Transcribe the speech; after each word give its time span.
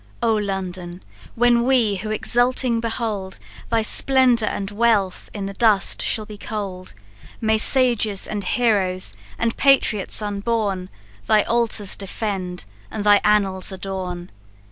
"Oh, 0.23 0.33
London! 0.33 1.03
when 1.35 1.63
we, 1.63 1.97
who 1.97 2.09
exulting 2.09 2.79
behold 2.79 3.37
Thy 3.69 3.83
splendour 3.83 4.49
and 4.49 4.71
wealth, 4.71 5.29
in 5.31 5.45
the 5.45 5.53
dust 5.53 6.01
shall 6.01 6.25
be 6.25 6.39
cold, 6.39 6.95
May 7.39 7.59
sages, 7.59 8.25
and 8.27 8.43
heroes, 8.43 9.13
and 9.37 9.55
patriots 9.57 10.19
unborn, 10.19 10.89
Thy 11.27 11.43
altars 11.43 11.95
defend, 11.95 12.65
and 12.89 13.03
thy 13.03 13.21
annals 13.23 13.71
adorn! 13.71 14.31